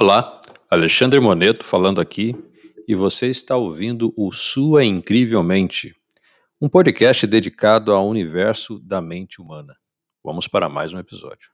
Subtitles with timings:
[0.00, 2.34] Olá, Alexandre Moneto falando aqui
[2.88, 5.94] e você está ouvindo o Sua Incrivelmente,
[6.58, 9.76] um podcast dedicado ao universo da mente humana.
[10.24, 11.50] Vamos para mais um episódio.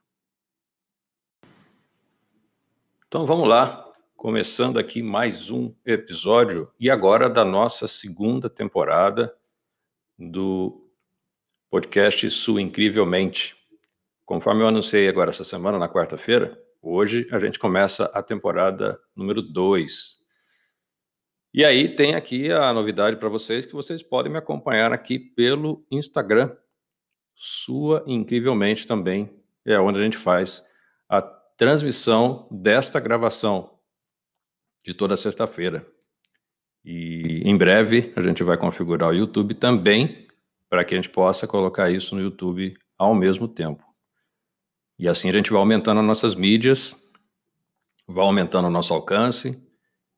[3.05, 3.85] Então vamos lá,
[4.15, 9.35] começando aqui mais um episódio e agora da nossa segunda temporada
[10.17, 10.89] do
[11.69, 13.57] podcast Sua Incrivelmente.
[14.25, 19.41] Conforme eu anunciei agora essa semana, na quarta-feira, hoje a gente começa a temporada número
[19.41, 20.17] 2.
[21.53, 25.85] E aí tem aqui a novidade para vocês que vocês podem me acompanhar aqui pelo
[25.91, 26.55] Instagram.
[27.33, 29.29] Sua Incrivelmente também
[29.65, 30.65] é onde a gente faz
[31.09, 33.79] a transmissão desta gravação
[34.83, 35.85] de toda sexta-feira.
[36.83, 40.27] E em breve a gente vai configurar o YouTube também
[40.69, 43.86] para que a gente possa colocar isso no YouTube ao mesmo tempo.
[44.97, 46.95] E assim a gente vai aumentando as nossas mídias,
[48.07, 49.61] vai aumentando o nosso alcance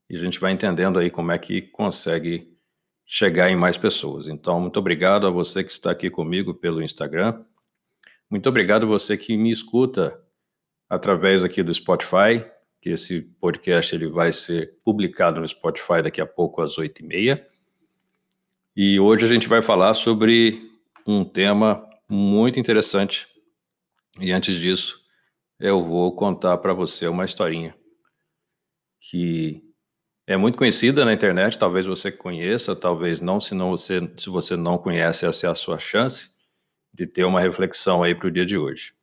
[0.09, 2.57] e a gente vai entendendo aí como é que consegue
[3.05, 4.27] chegar em mais pessoas.
[4.27, 7.43] Então, muito obrigado a você que está aqui comigo pelo Instagram.
[8.29, 10.19] Muito obrigado a você que me escuta
[10.87, 12.45] através aqui do Spotify,
[12.79, 17.05] que esse podcast ele vai ser publicado no Spotify daqui a pouco às oito e
[17.05, 17.47] meia.
[18.75, 20.71] E hoje a gente vai falar sobre
[21.05, 23.27] um tema muito interessante
[24.19, 25.01] e antes disso,
[25.59, 27.75] eu vou contar para você uma historinha
[28.99, 29.63] que
[30.27, 34.55] é muito conhecida na internet, talvez você conheça, talvez não, se, não você, se você
[34.55, 36.29] não conhece, essa é a sua chance
[36.93, 38.93] de ter uma reflexão aí para o dia de hoje.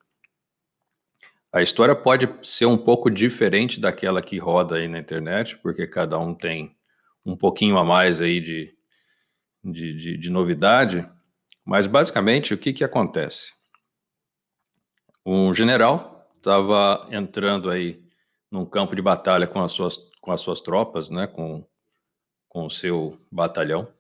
[1.53, 6.19] A história pode ser um pouco diferente daquela que roda aí na internet, porque cada
[6.19, 6.77] um tem
[7.25, 8.73] um pouquinho a mais aí de,
[9.64, 11.08] de, de, de novidade,
[11.64, 13.56] mas basicamente o que, que acontece?
[15.29, 18.01] Um general estava entrando aí
[18.48, 21.67] num campo de batalha com as suas, com as suas tropas, né, com,
[22.48, 23.92] com o seu batalhão.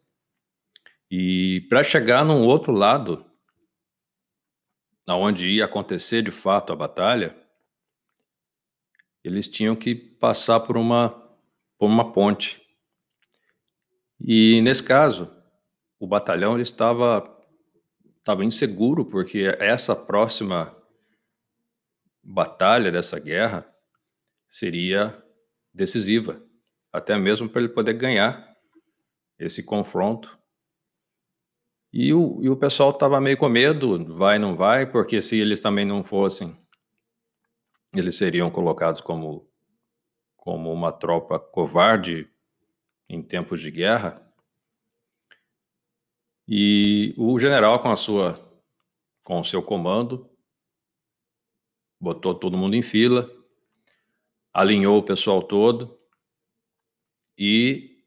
[1.10, 3.26] E para chegar num outro lado,
[5.04, 7.36] aonde ia acontecer de fato a batalha,
[9.24, 11.10] eles tinham que passar por uma,
[11.76, 12.62] por uma ponte.
[14.20, 15.28] E nesse caso,
[15.98, 17.36] o batalhão ele estava,
[18.16, 20.75] estava inseguro, porque essa próxima
[22.26, 23.64] batalha dessa guerra
[24.48, 25.22] seria
[25.72, 26.42] decisiva,
[26.92, 28.52] até mesmo para ele poder ganhar
[29.38, 30.36] esse confronto.
[31.92, 35.60] E o, e o pessoal estava meio com medo, vai, não vai, porque se eles
[35.60, 36.56] também não fossem,
[37.94, 39.48] eles seriam colocados como,
[40.36, 42.28] como uma tropa covarde
[43.08, 44.20] em tempos de guerra.
[46.48, 48.38] E o general, com a sua,
[49.24, 50.28] com o seu comando,
[52.00, 53.30] botou todo mundo em fila,
[54.52, 55.98] alinhou o pessoal todo
[57.38, 58.02] e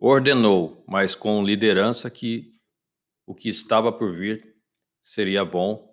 [0.00, 2.54] ordenou, mas com liderança, que
[3.26, 4.56] o que estava por vir
[5.02, 5.90] seria bom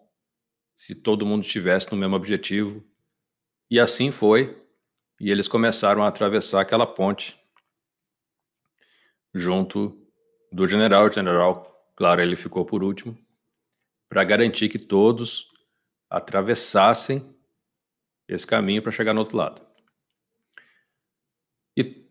[0.76, 2.84] se todo mundo estivesse no mesmo objetivo.
[3.70, 4.62] E assim foi,
[5.20, 7.38] e eles começaram a atravessar aquela ponte
[9.34, 10.00] junto
[10.52, 11.08] do general.
[11.08, 13.18] O general, claro, ele ficou por último,
[14.08, 15.52] para garantir que todos
[16.10, 17.36] atravessassem
[18.28, 19.66] esse caminho para chegar no outro lado.
[21.76, 22.08] E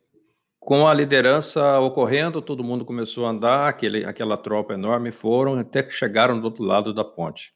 [0.58, 5.82] com a liderança ocorrendo, todo mundo começou a andar, aquele, aquela tropa enorme, foram até
[5.82, 7.54] que chegaram do outro lado da ponte.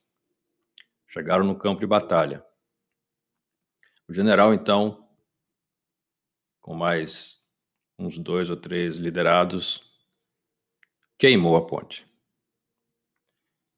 [1.06, 2.44] Chegaram no campo de batalha.
[4.08, 5.08] O general, então,
[6.60, 7.40] com mais
[7.98, 9.90] uns dois ou três liderados,
[11.18, 12.06] queimou a ponte.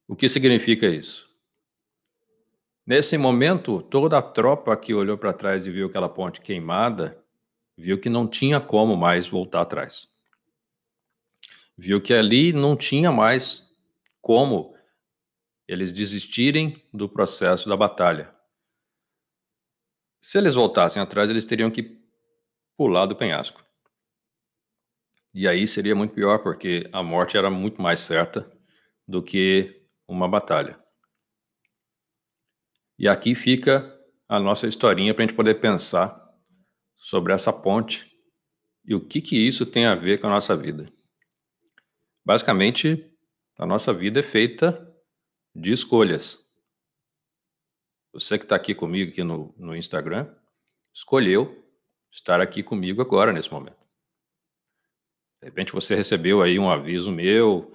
[0.06, 1.31] O que significa isso?
[2.84, 7.22] Nesse momento, toda a tropa que olhou para trás e viu aquela ponte queimada,
[7.76, 10.08] viu que não tinha como mais voltar atrás.
[11.78, 13.70] Viu que ali não tinha mais
[14.20, 14.74] como
[15.66, 18.34] eles desistirem do processo da batalha.
[20.20, 22.00] Se eles voltassem atrás, eles teriam que
[22.76, 23.64] pular do penhasco.
[25.32, 28.50] E aí seria muito pior, porque a morte era muito mais certa
[29.06, 30.81] do que uma batalha.
[33.02, 36.16] E aqui fica a nossa historinha para a gente poder pensar
[36.94, 38.16] sobre essa ponte
[38.84, 40.88] e o que, que isso tem a ver com a nossa vida.
[42.24, 43.12] Basicamente,
[43.58, 44.88] a nossa vida é feita
[45.52, 46.48] de escolhas.
[48.12, 50.32] Você que está aqui comigo aqui no, no Instagram,
[50.94, 51.60] escolheu
[52.08, 53.82] estar aqui comigo agora, nesse momento.
[55.40, 57.74] De repente você recebeu aí um aviso meu,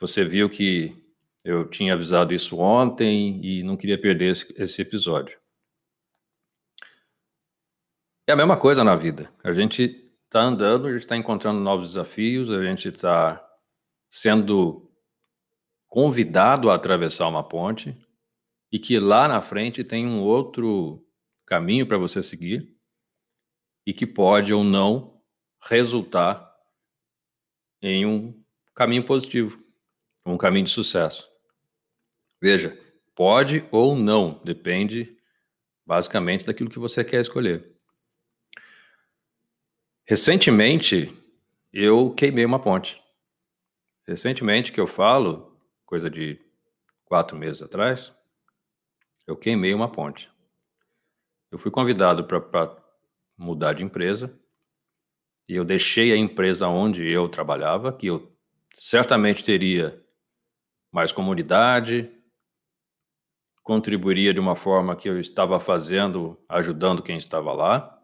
[0.00, 1.05] você viu que
[1.46, 5.38] eu tinha avisado isso ontem e não queria perder esse, esse episódio.
[8.26, 9.32] É a mesma coisa na vida.
[9.44, 13.40] A gente está andando, a gente está encontrando novos desafios, a gente está
[14.10, 14.90] sendo
[15.86, 17.96] convidado a atravessar uma ponte
[18.72, 21.06] e que lá na frente tem um outro
[21.46, 22.76] caminho para você seguir
[23.86, 25.22] e que pode ou não
[25.62, 26.52] resultar
[27.80, 28.44] em um
[28.74, 29.64] caminho positivo,
[30.26, 31.35] um caminho de sucesso.
[32.40, 32.78] Veja,
[33.14, 35.16] pode ou não, depende
[35.86, 37.76] basicamente daquilo que você quer escolher.
[40.04, 41.12] Recentemente,
[41.72, 43.02] eu queimei uma ponte.
[44.06, 46.40] Recentemente que eu falo, coisa de
[47.04, 48.14] quatro meses atrás,
[49.26, 50.30] eu queimei uma ponte.
[51.50, 52.76] Eu fui convidado para
[53.36, 54.38] mudar de empresa
[55.48, 58.36] e eu deixei a empresa onde eu trabalhava, que eu
[58.72, 60.04] certamente teria
[60.92, 62.10] mais comunidade,
[63.66, 68.00] contribuiria de uma forma que eu estava fazendo, ajudando quem estava lá.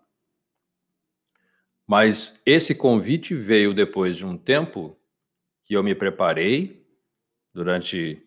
[1.87, 4.99] Mas esse convite veio depois de um tempo
[5.63, 6.85] que eu me preparei
[7.55, 8.21] durante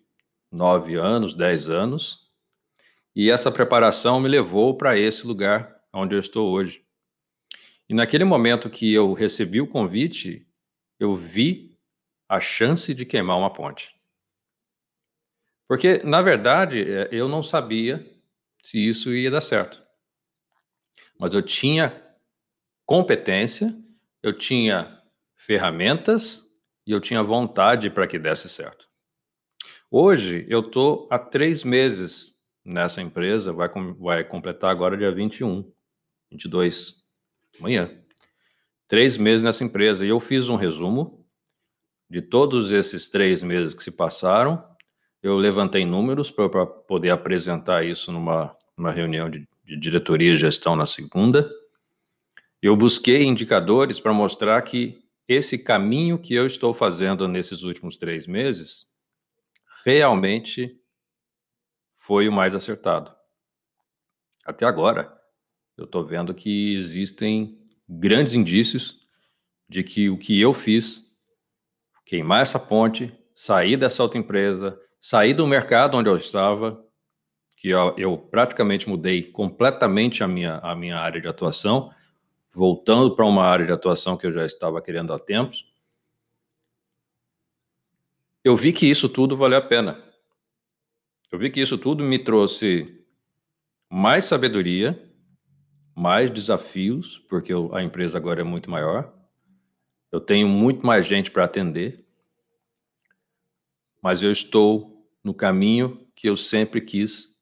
[0.49, 2.31] nove anos, dez anos,
[3.13, 6.85] e essa preparação me levou para esse lugar onde eu estou hoje.
[7.89, 10.47] E naquele momento que eu recebi o convite,
[10.97, 11.77] eu vi
[12.29, 13.93] a chance de queimar uma ponte.
[15.67, 18.05] Porque, na verdade, é, eu não sabia
[18.61, 19.83] se isso ia dar certo.
[21.19, 22.03] Mas eu tinha
[22.85, 23.75] competência,
[24.21, 25.01] eu tinha
[25.35, 26.45] ferramentas
[26.85, 28.87] e eu tinha vontade para que desse certo.
[29.89, 33.69] Hoje, eu estou há três meses nessa empresa, vai,
[33.99, 35.71] vai completar agora dia 21,
[36.31, 37.03] 22,
[37.59, 37.89] amanhã.
[38.87, 40.05] Três meses nessa empresa.
[40.05, 41.25] E eu fiz um resumo
[42.09, 44.63] de todos esses três meses que se passaram.
[45.25, 50.75] Eu levantei números para poder apresentar isso numa, numa reunião de, de diretoria e gestão
[50.75, 51.49] na segunda.
[52.61, 58.27] Eu busquei indicadores para mostrar que esse caminho que eu estou fazendo nesses últimos três
[58.27, 58.85] meses
[59.83, 60.79] realmente
[61.95, 63.11] foi o mais acertado.
[64.45, 65.11] Até agora,
[65.75, 67.57] eu estou vendo que existem
[67.89, 68.99] grandes indícios
[69.67, 71.17] de que o que eu fiz,
[72.05, 76.83] queimar essa ponte, sair dessa outra empresa, sair do mercado onde eu estava,
[77.55, 81.93] que eu, eu praticamente mudei completamente a minha, a minha área de atuação,
[82.51, 85.71] voltando para uma área de atuação que eu já estava querendo há tempos,
[88.43, 90.03] eu vi que isso tudo valeu a pena.
[91.31, 92.99] Eu vi que isso tudo me trouxe
[93.87, 94.99] mais sabedoria,
[95.93, 99.13] mais desafios, porque eu, a empresa agora é muito maior.
[100.11, 102.03] Eu tenho muito mais gente para atender,
[104.01, 104.94] mas eu estou
[105.25, 107.35] no caminho que eu sempre quis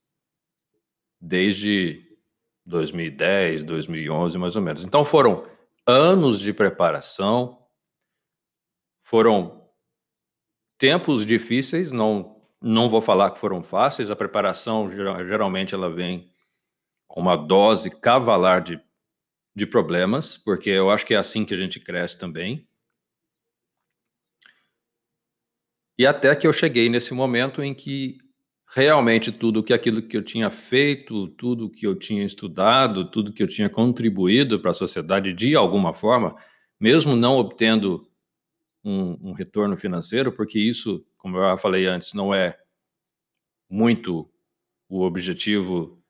[1.19, 2.01] desde
[2.65, 4.85] 2010, 2011, mais ou menos.
[4.85, 5.45] Então foram
[5.85, 7.59] anos de preparação,
[9.03, 9.67] foram
[10.77, 12.31] tempos difíceis, não
[12.65, 16.31] não vou falar que foram fáceis, a preparação geralmente ela vem
[17.05, 18.81] com uma dose cavalar de,
[19.53, 22.65] de problemas, porque eu acho que é assim que a gente cresce também.
[26.03, 28.17] E até que eu cheguei nesse momento em que
[28.75, 33.41] realmente tudo que aquilo que eu tinha feito, tudo que eu tinha estudado, tudo que
[33.41, 36.35] eu tinha contribuído para a sociedade de alguma forma,
[36.77, 38.05] mesmo não obtendo
[38.83, 42.59] um, um, retorno financeiro, porque isso, como eu já falei antes, não é
[43.69, 44.29] muito
[44.89, 46.03] o objetivo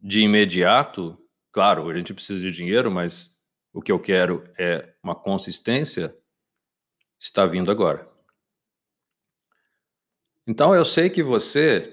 [0.00, 1.16] de imediato.
[1.52, 3.36] Claro, a gente precisa de dinheiro, mas
[3.72, 6.12] o que eu quero é uma consistência.
[7.20, 8.12] Está vindo agora.
[10.46, 11.90] Então eu sei que você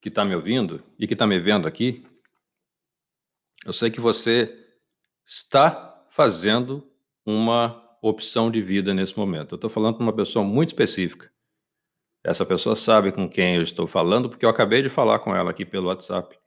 [0.00, 2.06] que está me ouvindo e que está me vendo aqui,
[3.64, 4.66] eu sei que você
[5.24, 6.88] está fazendo
[7.26, 9.52] uma opção de vida nesse momento.
[9.52, 11.30] Eu estou falando com uma pessoa muito específica.
[12.22, 15.50] Essa pessoa sabe com quem eu estou falando, porque eu acabei de falar com ela
[15.50, 16.38] aqui pelo WhatsApp.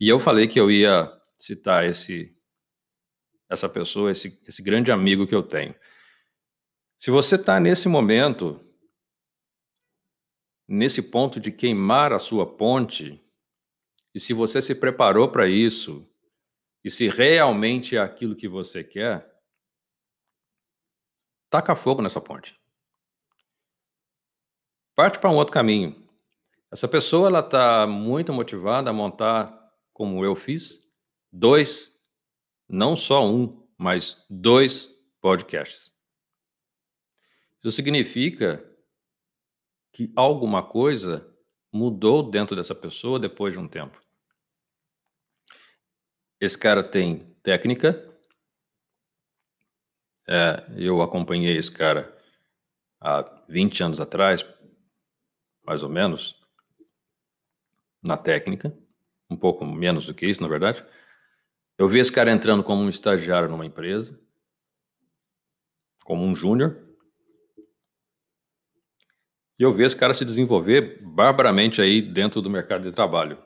[0.00, 2.36] E eu falei que eu ia citar esse,
[3.48, 5.74] essa pessoa, esse, esse grande amigo que eu tenho.
[6.98, 8.60] Se você está nesse momento
[10.68, 13.24] nesse ponto de queimar a sua ponte,
[14.14, 16.06] e se você se preparou para isso,
[16.84, 19.34] e se realmente é aquilo que você quer,
[21.48, 22.58] taca fogo nessa ponte.
[24.94, 26.06] Parte para um outro caminho.
[26.70, 29.56] Essa pessoa ela está muito motivada a montar,
[29.92, 30.90] como eu fiz,
[31.32, 31.98] dois,
[32.68, 34.86] não só um, mas dois
[35.20, 35.96] podcasts.
[37.58, 38.67] Isso significa
[39.98, 41.28] que alguma coisa
[41.72, 44.00] mudou dentro dessa pessoa depois de um tempo.
[46.40, 48.08] Esse cara tem técnica.
[50.28, 52.16] É, eu acompanhei esse cara
[53.00, 54.46] há 20 anos atrás,
[55.66, 56.40] mais ou menos,
[58.00, 58.72] na técnica,
[59.28, 60.86] um pouco menos do que isso, na verdade.
[61.76, 64.16] Eu vi esse cara entrando como um estagiário numa empresa,
[66.04, 66.87] como um júnior,
[69.58, 73.38] e eu vi esse cara se desenvolver barbaramente aí dentro do mercado de trabalho.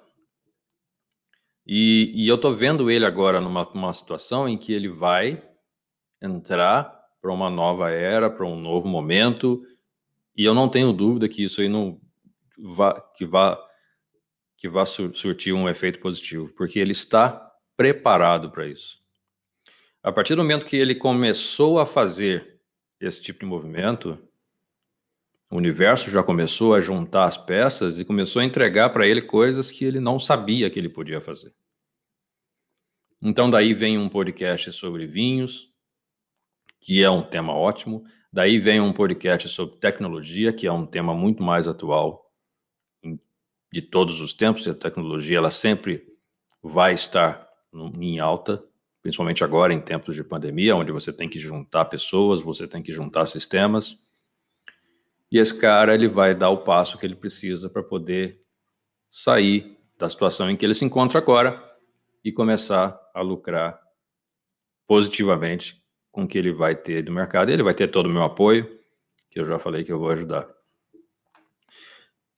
[1.66, 5.42] E, e eu tô vendo ele agora numa, numa situação em que ele vai
[6.20, 9.64] entrar para uma nova era, para um novo momento,
[10.36, 12.00] e eu não tenho dúvida que isso aí não
[12.58, 13.58] vá, que vá,
[14.56, 19.00] que vá surtir um efeito positivo, porque ele está preparado para isso.
[20.02, 22.60] A partir do momento que ele começou a fazer
[23.00, 24.18] esse tipo de movimento,
[25.52, 29.70] o universo já começou a juntar as peças e começou a entregar para ele coisas
[29.70, 31.52] que ele não sabia que ele podia fazer.
[33.20, 35.74] Então, daí vem um podcast sobre vinhos,
[36.80, 38.02] que é um tema ótimo.
[38.32, 42.32] Daí vem um podcast sobre tecnologia, que é um tema muito mais atual
[43.70, 44.66] de todos os tempos.
[44.66, 46.02] A tecnologia ela sempre
[46.62, 47.46] vai estar
[48.00, 48.64] em alta,
[49.02, 52.90] principalmente agora em tempos de pandemia, onde você tem que juntar pessoas, você tem que
[52.90, 54.02] juntar sistemas.
[55.32, 58.38] E esse cara ele vai dar o passo que ele precisa para poder
[59.08, 61.58] sair da situação em que ele se encontra agora
[62.22, 63.80] e começar a lucrar
[64.86, 67.50] positivamente com o que ele vai ter do mercado.
[67.50, 68.78] Ele vai ter todo o meu apoio,
[69.30, 70.46] que eu já falei que eu vou ajudar.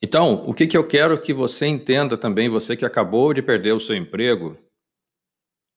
[0.01, 3.73] Então, o que, que eu quero que você entenda também, você que acabou de perder
[3.73, 4.57] o seu emprego,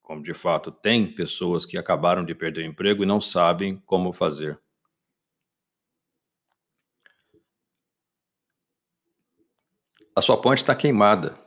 [0.03, 4.13] como de fato tem pessoas que acabaram de perder o emprego e não sabem como
[4.13, 4.59] fazer.
[10.17, 11.37] A sua ponte está queimada.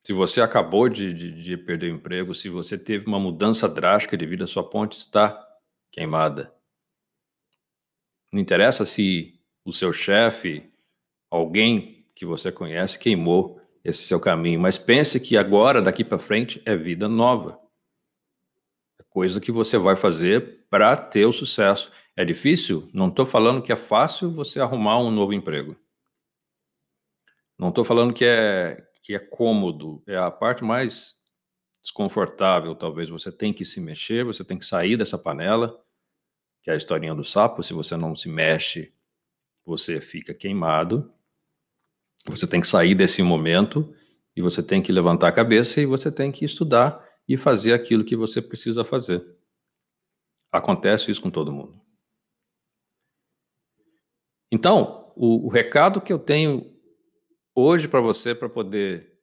[0.00, 4.16] Se você acabou de, de, de, perder o emprego, se você teve uma mudança drástica
[4.16, 5.38] de vida, sua ponte está
[5.92, 6.54] queimada.
[8.32, 10.72] Não interessa se o seu chefe,
[11.30, 16.62] alguém que você conhece, queimou esse seu caminho, mas pense que agora, daqui para frente,
[16.64, 17.60] é vida nova.
[18.98, 21.92] É coisa que você vai fazer para ter o sucesso.
[22.16, 22.88] É difícil?
[22.94, 25.76] Não estou falando que é fácil você arrumar um novo emprego.
[27.60, 31.16] Não estou falando que é, que é cômodo, é a parte mais
[31.82, 33.10] desconfortável, talvez.
[33.10, 35.78] Você tem que se mexer, você tem que sair dessa panela,
[36.62, 37.62] que é a historinha do sapo.
[37.62, 38.94] Se você não se mexe,
[39.62, 41.12] você fica queimado.
[42.24, 43.94] Você tem que sair desse momento
[44.34, 48.06] e você tem que levantar a cabeça e você tem que estudar e fazer aquilo
[48.06, 49.22] que você precisa fazer.
[50.50, 51.78] Acontece isso com todo mundo.
[54.50, 56.69] Então, o, o recado que eu tenho
[57.54, 59.18] hoje para você, para poder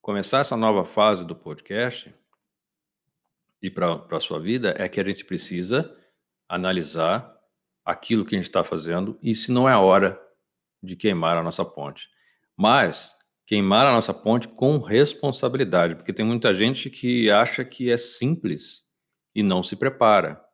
[0.00, 2.14] começar essa nova fase do podcast
[3.60, 5.96] e para a sua vida, é que a gente precisa
[6.48, 7.32] analisar
[7.84, 10.20] aquilo que a gente está fazendo e se não é a hora
[10.82, 12.08] de queimar a nossa ponte.
[12.56, 13.16] Mas
[13.46, 18.88] queimar a nossa ponte com responsabilidade, porque tem muita gente que acha que é simples
[19.34, 20.44] e não se prepara.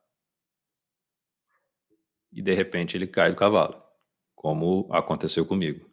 [2.31, 3.88] E de repente ele cai do cavalo
[4.39, 5.85] como aconteceu comigo.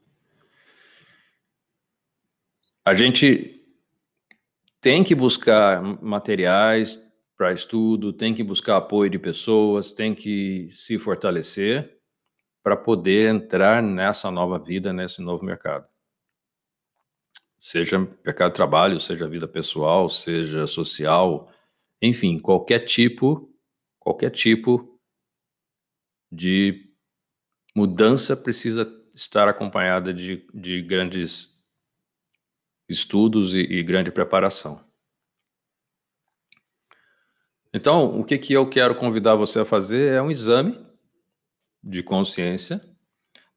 [2.85, 3.61] A gente
[4.81, 7.03] tem que buscar materiais
[7.37, 11.99] para estudo, tem que buscar apoio de pessoas, tem que se fortalecer
[12.63, 15.89] para poder entrar nessa nova vida, nesse novo mercado.
[17.59, 21.53] Seja mercado de trabalho, seja vida pessoal, seja social,
[22.01, 23.53] enfim, qualquer tipo,
[23.99, 25.01] qualquer tipo
[26.31, 26.86] de
[27.77, 31.63] mudança precisa estar acompanhada de, de grandes
[32.89, 34.83] estudos e, e grande preparação.
[37.75, 40.87] Então, o que, que eu quero convidar você a fazer é um exame
[41.85, 42.81] de consciência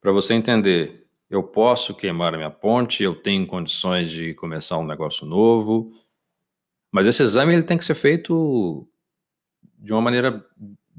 [0.02, 4.86] para você entender: eu posso queimar a minha ponte, eu tenho condições de começar um
[4.86, 5.94] negócio novo,
[6.92, 8.86] mas esse exame ele tem que ser feito
[9.78, 10.46] de uma maneira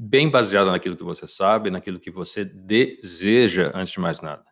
[0.02, 4.42] bem baseada naquilo que você sabe, naquilo que você deseja, antes de mais nada.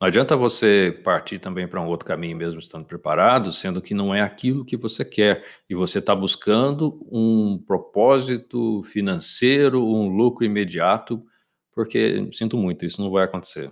[0.00, 4.14] Não adianta você partir também para um outro caminho mesmo estando preparado, sendo que não
[4.14, 11.22] é aquilo que você quer e você está buscando um propósito financeiro, um lucro imediato,
[11.70, 13.70] porque sinto muito, isso não vai acontecer.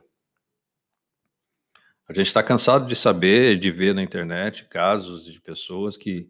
[2.07, 6.29] A gente está cansado de saber, de ver na internet casos de pessoas que,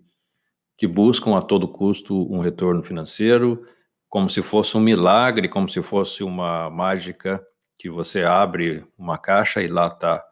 [0.76, 3.66] que buscam a todo custo um retorno financeiro,
[4.10, 7.46] como se fosse um milagre, como se fosse uma mágica
[7.78, 10.22] que você abre uma caixa e lá está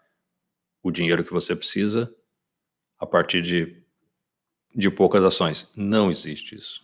[0.82, 2.12] o dinheiro que você precisa.
[2.98, 3.80] a partir de,
[4.74, 5.72] de poucas ações.
[5.76, 6.82] Não existe isso.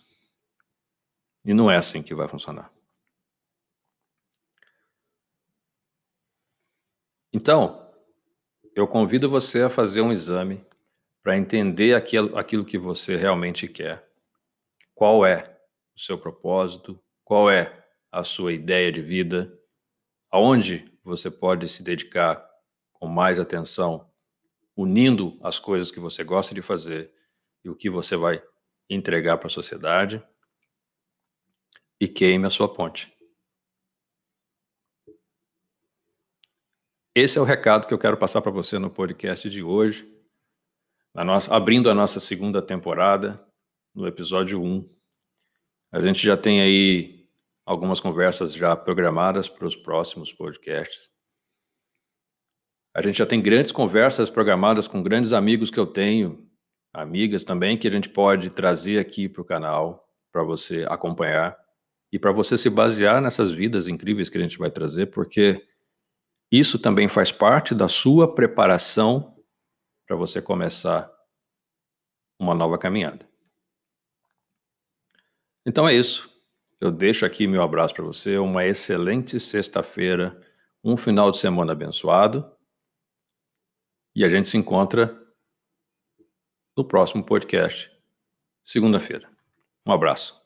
[1.45, 2.73] E não é assim que vai funcionar.
[7.33, 7.93] Então,
[8.75, 10.65] eu convido você a fazer um exame
[11.23, 14.09] para entender aquilo, aquilo que você realmente quer.
[14.95, 15.54] Qual é
[15.95, 17.03] o seu propósito?
[17.25, 19.53] Qual é a sua ideia de vida?
[20.31, 22.45] Aonde você pode se dedicar
[22.93, 24.11] com mais atenção,
[24.77, 27.13] unindo as coisas que você gosta de fazer
[27.65, 28.43] e o que você vai
[28.89, 30.23] entregar para a sociedade?
[32.01, 33.15] E queime a sua ponte.
[37.15, 40.13] Esse é o recado que eu quero passar para você no podcast de hoje,
[41.15, 43.47] nossa, abrindo a nossa segunda temporada,
[43.95, 44.85] no episódio 1.
[45.95, 47.25] A gente já tem aí
[47.65, 51.13] algumas conversas já programadas para os próximos podcasts.
[52.93, 56.51] A gente já tem grandes conversas programadas com grandes amigos que eu tenho,
[56.93, 61.57] amigas também, que a gente pode trazer aqui para o canal para você acompanhar
[62.13, 65.65] e para você se basear nessas vidas incríveis que a gente vai trazer, porque
[66.51, 69.37] isso também faz parte da sua preparação
[70.09, 71.09] para você começar
[72.37, 73.33] uma nova caminhada.
[75.67, 76.31] Então é isso.
[76.81, 78.37] Eu deixo aqui meu abraço para você.
[78.37, 80.39] Uma excelente sexta-feira,
[80.83, 82.51] um final de semana abençoado.
[84.15, 85.19] E a gente se encontra
[86.77, 87.91] no próximo podcast,
[88.63, 89.29] segunda-feira.
[89.87, 90.44] Um abraço.